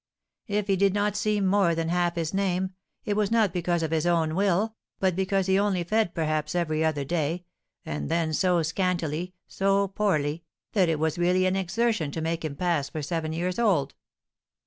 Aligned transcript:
If 0.47 0.65
he 0.65 0.77
did 0.77 0.95
not 0.95 1.15
seem 1.15 1.45
more 1.45 1.75
than 1.75 1.89
half 1.89 2.15
his 2.15 2.33
name, 2.33 2.73
it 3.05 3.15
was 3.15 3.29
not 3.29 3.53
because 3.53 3.83
of 3.83 3.91
his 3.91 4.07
own 4.07 4.33
will, 4.33 4.73
but 4.99 5.15
because 5.15 5.45
he 5.45 5.59
only 5.59 5.83
fed 5.83 6.15
perhaps 6.15 6.55
every 6.55 6.83
other 6.83 7.05
day, 7.05 7.45
and 7.85 8.09
then 8.09 8.33
so 8.33 8.63
scantily, 8.63 9.35
so 9.47 9.87
poorly, 9.89 10.43
that 10.73 10.89
it 10.89 10.97
was 10.97 11.19
really 11.19 11.45
an 11.45 11.55
exertion 11.55 12.09
to 12.13 12.19
make 12.21 12.43
him 12.43 12.55
pass 12.55 12.89
for 12.89 13.03
seven 13.03 13.31
years 13.31 13.59
old." 13.59 13.93